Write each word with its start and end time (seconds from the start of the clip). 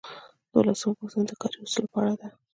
دولسمه 0.53 0.93
پوښتنه 0.99 1.23
د 1.27 1.31
کاري 1.41 1.57
اصولو 1.61 1.91
په 1.93 1.97
اړه 2.01 2.13
ده. 2.19 2.27